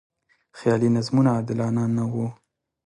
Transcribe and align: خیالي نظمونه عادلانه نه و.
خیالي 0.57 0.89
نظمونه 0.97 1.29
عادلانه 1.35 1.83
نه 1.95 2.03
و. 2.13 2.13